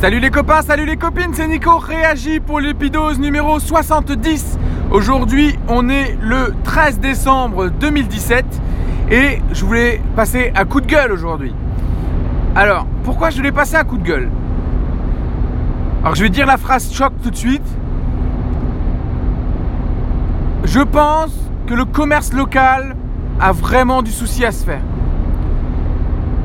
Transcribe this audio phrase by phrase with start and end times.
[0.00, 4.56] Salut les copains, salut les copines, c'est Nico, réagit pour l'épidose numéro 70.
[4.92, 8.44] Aujourd'hui, on est le 13 décembre 2017
[9.10, 11.52] et je voulais passer un coup de gueule aujourd'hui.
[12.54, 14.30] Alors, pourquoi je voulais passer un coup de gueule?
[16.04, 17.66] Alors, je vais dire la phrase choc tout de suite.
[20.62, 21.36] Je pense
[21.66, 22.94] que le commerce local
[23.40, 24.82] a vraiment du souci à se faire.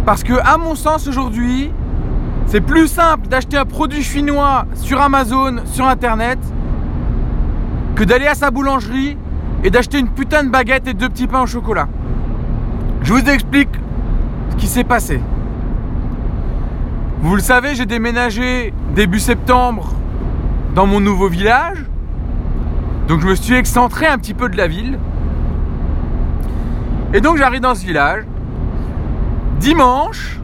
[0.07, 1.71] Parce que, à mon sens, aujourd'hui,
[2.47, 6.39] c'est plus simple d'acheter un produit chinois sur Amazon, sur Internet,
[7.95, 9.17] que d'aller à sa boulangerie
[9.63, 11.87] et d'acheter une putain de baguette et deux petits pains au chocolat.
[13.01, 13.69] Je vous explique
[14.51, 15.19] ce qui s'est passé.
[17.21, 19.93] Vous le savez, j'ai déménagé début septembre
[20.75, 21.85] dans mon nouveau village.
[23.07, 24.99] Donc je me suis excentré un petit peu de la ville.
[27.13, 28.23] Et donc j'arrive dans ce village.
[29.59, 30.39] Dimanche,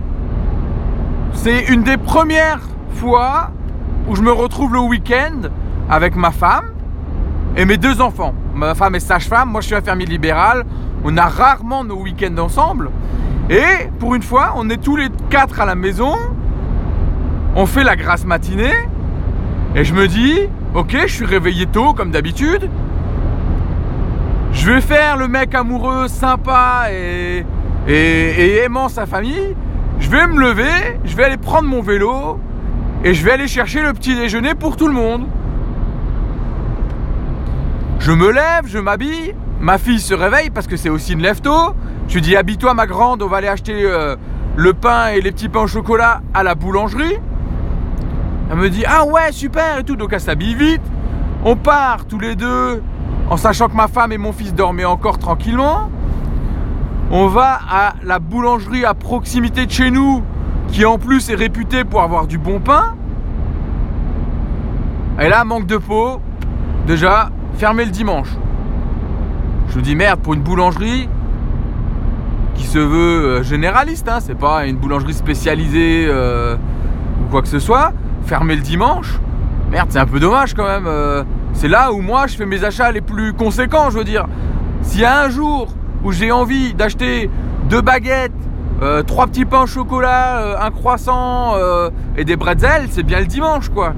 [1.41, 2.59] c'est une des premières
[2.95, 3.51] fois
[4.09, 5.47] où je me retrouve le week-end
[5.89, 6.65] avec ma femme
[7.55, 8.33] et mes deux enfants.
[8.55, 10.65] Ma femme est sage-femme, moi je suis infirmier libéral.
[11.05, 12.91] On a rarement nos week-ends ensemble.
[13.49, 16.13] Et pour une fois, on est tous les quatre à la maison.
[17.55, 18.75] On fait la grasse matinée.
[19.75, 20.41] Et je me dis,
[20.75, 22.69] ok, je suis réveillé tôt comme d'habitude.
[24.51, 27.45] Je vais faire le mec amoureux, sympa et,
[27.87, 29.55] et, aimant sa famille.
[29.99, 32.39] Je vais me lever, je vais aller prendre mon vélo
[33.03, 35.27] et je vais aller chercher le petit déjeuner pour tout le monde.
[37.99, 41.41] Je me lève, je m'habille, ma fille se réveille parce que c'est aussi une lève
[41.41, 41.75] tôt.
[42.07, 44.15] Je lui dis habille-toi ma grande, on va aller acheter euh,
[44.55, 47.17] le pain et les petits pains au chocolat à la boulangerie.
[48.49, 50.81] Elle me dit ah ouais super et tout, donc elle s'habille vite.
[51.45, 52.81] On part tous les deux
[53.29, 55.91] en sachant que ma femme et mon fils dormaient encore tranquillement.
[57.11, 60.21] On va à la boulangerie à proximité de chez nous,
[60.71, 62.95] qui en plus est réputée pour avoir du bon pain.
[65.19, 66.21] Et là, manque de peau.
[66.85, 68.29] Déjà, fermé le dimanche.
[69.69, 71.09] Je me dis merde, pour une boulangerie
[72.53, 76.55] qui se veut euh, généraliste, hein, c'est pas une boulangerie spécialisée euh,
[77.21, 77.91] ou quoi que ce soit,
[78.25, 79.19] fermé le dimanche,
[79.71, 80.85] merde, c'est un peu dommage quand même.
[80.87, 81.23] Euh.
[81.53, 84.27] c'est là où moi je fais mes achats les plus conséquents, je veux dire.
[84.81, 85.73] S'il y a un jour
[86.03, 87.29] où j'ai envie d'acheter
[87.69, 88.31] deux baguettes,
[89.07, 91.53] trois petits pains au chocolat, un croissant
[92.15, 93.93] et des bretzels, c'est bien le dimanche quoi.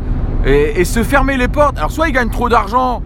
[0.45, 1.77] Et, se fermer les portes.
[1.77, 3.01] Alors soit ils gagnent trop d'argent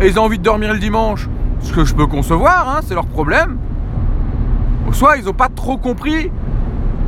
[0.00, 1.28] et ils ont envie de dormir le dimanche,
[1.60, 3.58] ce que je peux concevoir, hein, c'est leur problème.
[4.92, 6.30] soit ils n'ont pas trop compris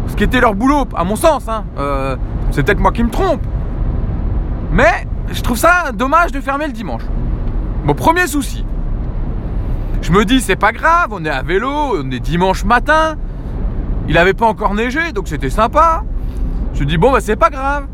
[0.09, 1.49] ce qu'était leur boulot, à mon sens.
[1.49, 1.65] Hein.
[1.79, 2.17] Euh,
[2.51, 3.43] c'est peut-être moi qui me trompe.
[4.73, 7.03] Mais je trouve ça dommage de fermer le dimanche.
[7.85, 8.65] Mon premier souci.
[10.05, 13.17] Je me dis, c'est pas grave, on est à vélo, on est dimanche matin.
[14.07, 16.05] Il n'avait pas encore neigé, donc c'était sympa.
[16.75, 17.87] Je dis, bon, bah c'est pas grave.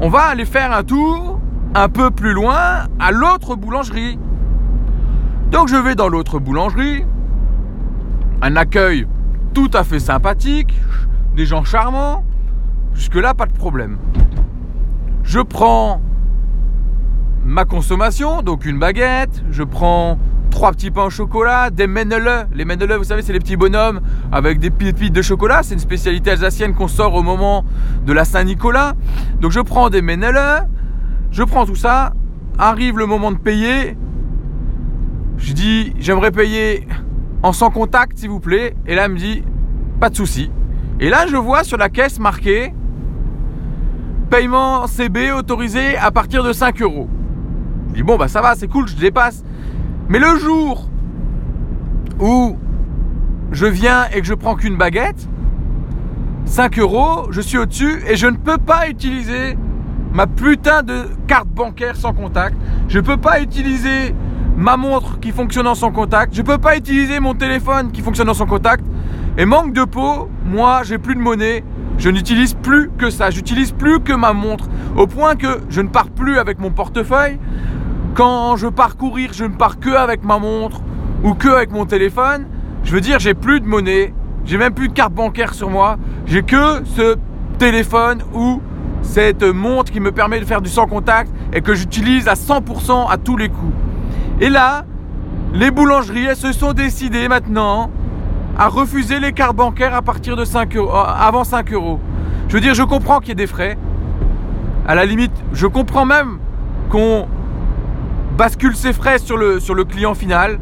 [0.00, 1.38] On va aller faire un tour
[1.74, 4.18] un peu plus loin à l'autre boulangerie.
[5.50, 7.04] Donc je vais dans l'autre boulangerie.
[8.40, 9.06] Un accueil
[9.52, 10.80] tout à fait sympathique,
[11.36, 12.24] des gens charmants.
[12.94, 13.98] Jusque-là, pas de problème.
[15.24, 16.00] Je prends
[17.44, 20.18] ma consommation, donc une baguette, je prends
[20.56, 22.48] trois petits pains au chocolat, des menele.
[22.54, 24.00] Les menele, vous savez, c'est les petits bonhommes
[24.32, 25.62] avec des pépites de chocolat.
[25.62, 27.62] C'est une spécialité alsacienne qu'on sort au moment
[28.06, 28.94] de la Saint-Nicolas.
[29.42, 30.66] Donc je prends des menele,
[31.30, 32.14] je prends tout ça,
[32.56, 33.98] arrive le moment de payer.
[35.36, 36.88] Je dis, j'aimerais payer
[37.42, 38.74] en sans contact, s'il vous plaît.
[38.86, 39.44] Et là, elle me dit,
[40.00, 40.50] pas de souci.
[41.00, 42.72] Et là, je vois sur la caisse marqué
[44.30, 47.10] paiement CB autorisé à partir de 5 euros.
[47.90, 49.44] Je dis, bon, bah ça va, c'est cool, je dépasse.
[50.08, 50.88] Mais le jour
[52.20, 52.56] où
[53.50, 55.28] je viens et que je prends qu'une baguette,
[56.44, 59.58] 5 euros, je suis au-dessus et je ne peux pas utiliser
[60.12, 62.56] ma putain de carte bancaire sans contact.
[62.88, 64.14] Je peux pas utiliser
[64.56, 66.34] ma montre qui fonctionne sans contact.
[66.36, 68.84] Je peux pas utiliser mon téléphone qui fonctionne sans contact.
[69.36, 71.64] Et manque de peau, moi j'ai plus de monnaie.
[71.98, 73.30] Je n'utilise plus que ça.
[73.30, 74.68] J'utilise plus que ma montre.
[74.96, 77.38] Au point que je ne pars plus avec mon portefeuille.
[78.16, 80.80] Quand je pars courir, je ne pars que avec ma montre
[81.22, 82.46] ou que avec mon téléphone.
[82.82, 84.14] Je veux dire, j'ai plus de monnaie.
[84.46, 85.98] J'ai même plus de carte bancaire sur moi.
[86.24, 87.16] J'ai que ce
[87.58, 88.62] téléphone ou
[89.02, 93.10] cette montre qui me permet de faire du sans contact et que j'utilise à 100%
[93.10, 93.74] à tous les coups.
[94.40, 94.86] Et là,
[95.52, 97.90] les boulangeries, elles se sont décidées maintenant
[98.56, 102.00] à refuser les cartes bancaires à partir de 5 euros, euh, avant 5 euros.
[102.48, 103.76] Je veux dire, je comprends qu'il y ait des frais.
[104.88, 106.38] À la limite, je comprends même
[106.88, 107.26] qu'on
[108.36, 110.58] bascule ces frais sur le, sur le client final.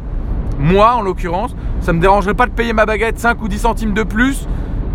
[0.59, 3.59] Moi, en l'occurrence, ça ne me dérangerait pas de payer ma baguette 5 ou 10
[3.59, 4.47] centimes de plus,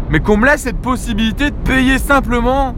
[0.08, 2.74] mais qu'on me laisse cette possibilité de payer simplement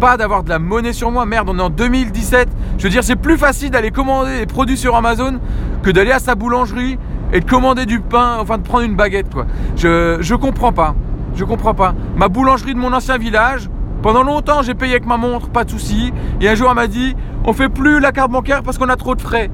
[0.00, 1.26] pas d'avoir de la monnaie sur moi.
[1.26, 2.48] Merde, on est en 2017.
[2.78, 5.40] Je veux dire, c'est plus facile d'aller commander des produits sur Amazon
[5.82, 6.98] que d'aller à sa boulangerie
[7.32, 9.46] et de commander du pain, enfin de prendre une baguette, quoi.
[9.76, 10.94] Je, je comprends pas.
[11.34, 11.94] Je comprends pas.
[12.16, 13.68] Ma boulangerie de mon ancien village,
[14.02, 16.12] pendant longtemps, j'ai payé avec ma montre, pas de souci.
[16.40, 18.96] Et un jour, elle m'a dit, on fait plus la carte bancaire parce qu'on a
[18.96, 19.50] trop de frais.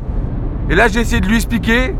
[0.68, 1.94] Et là, j'ai essayé de lui expliquer.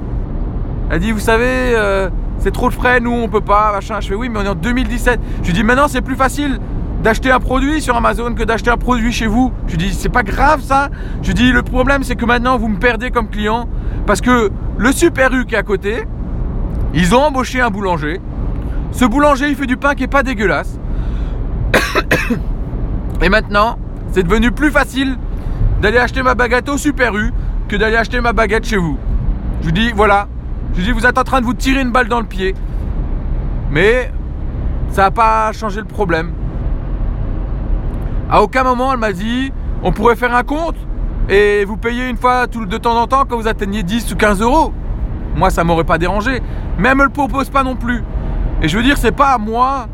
[0.90, 4.00] Elle dit, vous savez, euh, c'est trop de frais, nous, on peut pas, machin.
[4.00, 5.20] Je fais, oui, mais on est en 2017.
[5.40, 6.60] Je lui dis, maintenant, c'est plus facile
[7.02, 9.52] d'acheter un produit sur Amazon que d'acheter un produit chez vous.
[9.66, 10.90] Je lui dis, c'est pas grave ça.
[11.22, 13.68] Je lui dis, le problème, c'est que maintenant, vous me perdez comme client
[14.06, 16.04] parce que le Super U qui est à côté,
[16.92, 18.20] ils ont embauché un boulanger.
[18.92, 20.78] Ce boulanger, il fait du pain qui est pas dégueulasse.
[23.22, 23.78] Et maintenant,
[24.12, 25.16] c'est devenu plus facile
[25.80, 27.32] d'aller acheter ma baguette au Super U
[27.68, 28.98] que d'aller acheter ma baguette chez vous.
[29.60, 30.28] Je vous dis, voilà.
[30.72, 32.54] Je vous dis, vous êtes en train de vous tirer une balle dans le pied.
[33.70, 34.10] Mais
[34.90, 36.32] ça n'a pas changé le problème.
[38.30, 39.52] À aucun moment, elle m'a dit,
[39.82, 40.76] on pourrait faire un compte
[41.28, 44.40] et vous payez une fois de temps en temps quand vous atteignez 10 ou 15
[44.40, 44.72] euros.
[45.36, 46.40] Moi, ça m'aurait pas dérangé.
[46.78, 48.02] Mais elle me le propose pas non plus.
[48.62, 49.86] Et je veux dire, c'est pas à moi,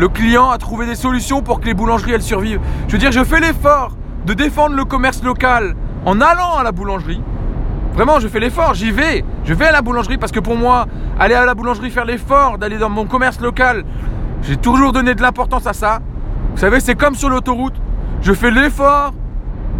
[0.00, 2.60] le client, à trouver des solutions pour que les boulangeries elles survivent.
[2.88, 5.76] Je veux dire, je fais l'effort de défendre le commerce local
[6.06, 7.20] en allant à la boulangerie.
[7.92, 9.22] Vraiment, je fais l'effort, j'y vais.
[9.44, 10.86] Je vais à la boulangerie parce que pour moi,
[11.18, 13.84] aller à la boulangerie, faire l'effort d'aller dans mon commerce local,
[14.42, 16.00] j'ai toujours donné de l'importance à ça.
[16.52, 17.74] Vous savez, c'est comme sur l'autoroute.
[18.22, 19.12] Je fais l'effort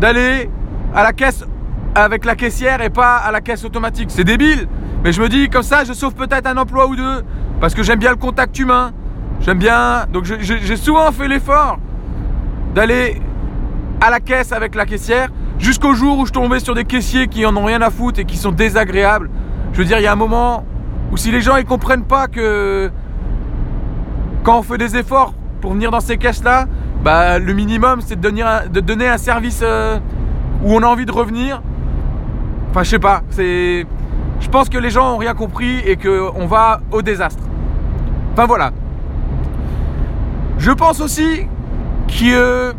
[0.01, 0.51] d'aller
[0.95, 1.47] à la caisse
[1.95, 4.11] avec la caissière et pas à la caisse automatique.
[4.11, 4.69] C'est débile.
[5.03, 7.25] Mais je me dis, comme ça, je sauve peut-être un emploi ou deux.
[7.59, 8.93] Parce que j'aime bien le contact humain.
[9.41, 10.07] J'aime bien.
[10.13, 11.79] Donc j'ai souvent fait l'effort
[12.75, 13.21] d'aller
[14.01, 15.29] à la caisse avec la caissière
[15.59, 18.25] jusqu'au jour où je tombais sur des caissiers qui en ont rien à foutre et
[18.25, 19.31] qui sont désagréables.
[19.73, 20.65] Je veux dire, il y a un moment
[21.11, 22.91] où si les gens ils comprennent pas que
[24.43, 26.67] quand on fait des efforts pour venir dans ces caisses-là,
[27.03, 29.99] bah, le minimum c'est de donner un, de donner un service euh,
[30.63, 31.63] où on a envie de revenir.
[32.71, 33.23] Enfin, je sais pas.
[33.31, 33.87] C'est,
[34.41, 37.43] je pense que les gens ont rien compris et qu'on va au désastre.
[38.33, 38.71] Enfin voilà.
[40.61, 41.47] Je pense aussi
[42.07, 42.75] que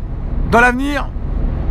[0.52, 1.08] dans l'avenir,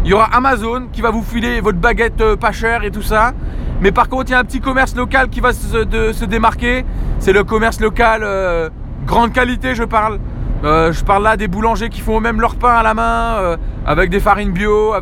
[0.03, 3.01] il y aura Amazon qui va vous filer votre baguette euh, pas chère et tout
[3.01, 3.31] ça.
[3.79, 6.83] Mais par contre, il y a un petit commerce local qui va se, démarquer.
[7.19, 8.69] C'est le commerce local euh,
[9.05, 10.19] grande qualité, je parle.
[10.65, 13.55] Euh, je parle là des boulangers qui font eux-mêmes leur pain à la main,
[13.85, 14.93] avec des farines bio.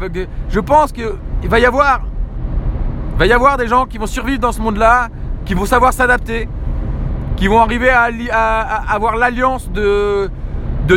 [0.49, 1.09] Je pense qu'il
[1.45, 2.01] va y avoir,
[3.17, 5.07] va y avoir des gens qui vont survivre dans ce monde-là,
[5.43, 6.47] qui vont savoir s'adapter,
[7.35, 10.29] qui vont arriver à avoir l'alliance de,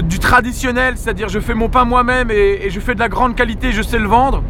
[0.00, 3.72] du traditionnel, c'est-à-dire je fais mon pain moi-même et, je fais de la grande qualité,
[3.72, 4.42] je sais le vendre,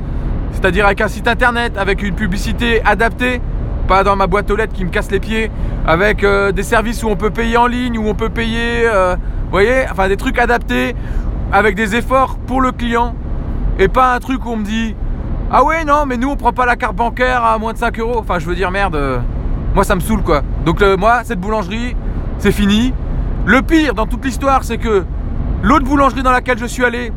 [0.53, 3.41] c'est-à-dire avec un site internet, avec une publicité adaptée,
[3.89, 5.51] pas dans ma boîte aux lettres qui me casse les pieds,
[5.87, 9.17] avec euh, des services où on peut payer en ligne, où on peut payer, euh,
[9.51, 10.95] voyez, enfin des trucs adaptés,
[11.51, 13.15] avec des efforts pour le client,
[13.79, 14.95] et pas un truc où on me dit
[15.51, 17.99] ah ouais non mais nous on prend pas la carte bancaire à moins de 5
[17.99, 19.19] euros, enfin je veux dire merde, euh,
[19.75, 20.43] moi ça me saoule quoi.
[20.65, 21.97] Donc moi cette boulangerie
[22.39, 22.95] c'est fini.
[23.45, 25.05] Le pire dans toute l'histoire c'est que
[25.63, 27.13] L'autre boulangerie dans laquelle je suis allé,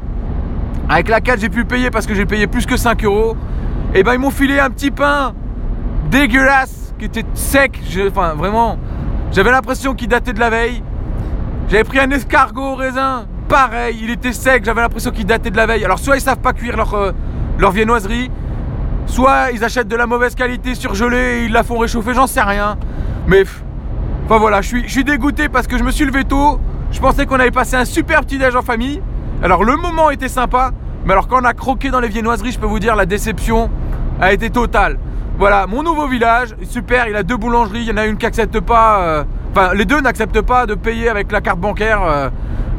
[0.88, 3.36] avec laquelle j'ai pu payer parce que j'ai payé plus que 5 euros,
[3.94, 5.34] et eh ben ils m'ont filé un petit pain
[6.12, 7.80] dégueulasse qui était sec.
[8.08, 8.78] Enfin, vraiment,
[9.32, 10.84] j'avais l'impression qu'il datait de la veille.
[11.70, 15.58] J'avais pris un escargot au raisin, pareil, il était sec, j'avais l'impression qu'il datait de
[15.58, 15.84] la veille.
[15.84, 17.12] Alors, soit ils savent pas cuire leur, euh,
[17.58, 18.30] leur viennoiserie,
[19.08, 22.44] soit ils achètent de la mauvaise qualité surgelée et ils la font réchauffer, j'en sais
[22.44, 22.78] rien.
[23.26, 23.44] Mais,
[24.26, 26.60] enfin voilà, je suis, je suis dégoûté parce que je me suis levé tôt.
[26.96, 29.02] Je pensais qu'on avait passé un super petit déj en famille.
[29.44, 30.72] Alors le moment était sympa,
[31.04, 33.70] mais alors quand on a croqué dans les viennoiseries, je peux vous dire la déception
[34.22, 34.98] a été totale.
[35.38, 38.26] Voilà, mon nouveau village, super, il a deux boulangeries, il y en a une qui
[38.26, 42.30] n'accepte pas, euh, enfin les deux n'acceptent pas de payer avec la carte bancaire euh,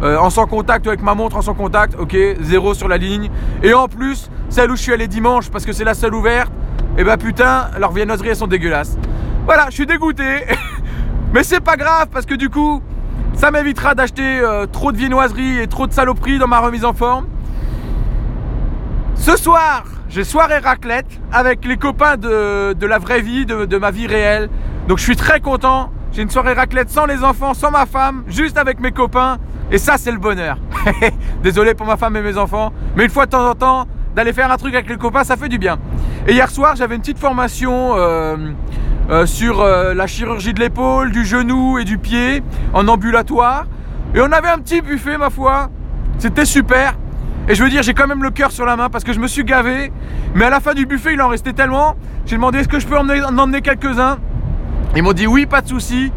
[0.03, 3.29] euh, en sans contact avec ma montre en sans contact, ok, zéro sur la ligne.
[3.63, 6.51] Et en plus, celle où je suis allé dimanche parce que c'est la seule ouverte,
[6.97, 8.97] et bah ben, putain, leurs viennoiseries elles sont dégueulasses.
[9.45, 10.47] Voilà, je suis dégoûté,
[11.35, 12.81] mais c'est pas grave parce que du coup,
[13.37, 16.95] ça m'évitera d'acheter euh, trop de viennoiseries et trop de saloperies dans ma remise en
[16.95, 17.27] forme.
[19.15, 24.07] Ce soir, j'ai soirée raclette avec les copains de, la vraie vie, de, ma vie
[24.07, 24.49] réelle.
[24.89, 25.91] Donc je suis très content.
[26.13, 29.37] J'ai une soirée raclette sans les enfants, sans ma femme, juste avec mes copains.
[29.71, 30.59] Et ça, c'est le bonheur.
[31.43, 32.73] Désolé pour ma femme et mes enfants.
[32.97, 35.37] Mais une fois de temps en temps, d'aller faire un truc avec les copains, ça
[35.37, 35.77] fait du bien.
[36.27, 37.95] Et hier soir, j'avais une petite formation.
[37.97, 38.37] Euh,
[39.09, 43.67] euh, sur euh, la chirurgie de l'épaule, du genou et du pied en ambulatoire.
[44.15, 45.71] Et on avait un petit buffet, ma foi.
[46.19, 46.95] C'était super.
[47.49, 49.21] Et je veux dire, j'ai quand même le cœur sur la main parce que je
[49.21, 49.93] me suis gavé.
[50.35, 51.95] Mais à la fin du buffet, il en restait tellement.
[52.25, 53.09] J'ai demandé est-ce que je peux en
[53.39, 54.19] emmener, quelques-uns?
[54.97, 56.11] Ils m'ont dit oui, pas de souci.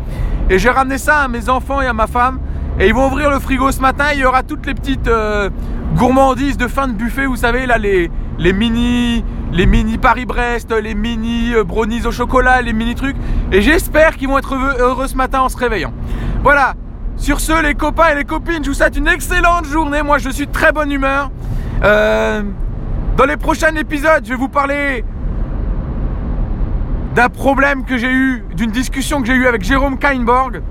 [0.50, 2.40] Et j'ai ramené ça à mes enfants et à ma femme.
[2.80, 4.06] Et ils vont ouvrir le frigo ce matin.
[4.14, 5.52] Il y aura toutes les petites euh,
[5.96, 7.28] gourmandises de fin de buffet.
[7.28, 12.62] Vous savez, là, les, les mini, les mini Paris-Brest, les mini euh, brownies au chocolat,
[12.62, 13.18] les mini trucs.
[13.52, 15.94] Et j'espère qu'ils vont être heureux ce matin en se réveillant.
[16.42, 16.74] Voilà.
[17.18, 20.02] Sur ce, les copains et les copines, je vous souhaite une excellente journée.
[20.02, 21.30] Moi, je suis de très bonne humeur.
[21.84, 22.42] Euh,
[23.18, 25.04] dans les prochains épisodes, je vais vous parler
[27.14, 30.62] d'un problème que j'ai eu, d'une discussion que j'ai eue avec Jérôme Kainborg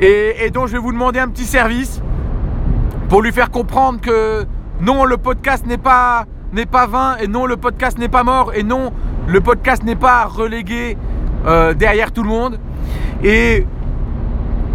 [0.00, 2.00] et, dont je vais vous demander un petit service
[3.10, 4.46] pour lui faire comprendre que
[4.80, 8.52] non, le podcast n'est pas, n'est pas vain et non, le podcast n'est pas mort
[8.54, 8.92] et non,
[9.26, 10.96] le podcast n'est pas relégué
[11.46, 12.58] euh, derrière tout le monde.
[13.22, 13.66] Et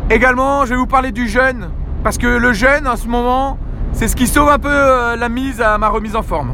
[0.10, 1.70] également, je vais vous parler du jeûne
[2.04, 3.58] parce que le jeûne en ce moment,
[3.94, 6.54] c'est ce qui sauve un peu euh, la mise à ma remise en forme.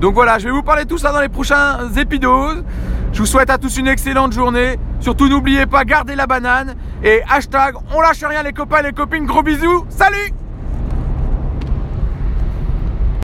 [0.00, 2.64] Donc voilà, je vais vous parler de tout ça dans les prochains épisodes.
[3.12, 4.78] Je vous souhaite à tous une excellente journée.
[5.00, 6.74] Surtout n'oubliez pas, gardez la banane.
[7.02, 9.26] Et hashtag, on lâche rien les copains et les copines.
[9.26, 9.84] Gros bisous.
[9.88, 10.32] Salut